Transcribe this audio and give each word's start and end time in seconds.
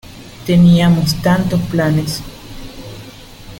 Teníamos 0.47 1.13
tantos 1.21 1.61
planes. 1.69 2.23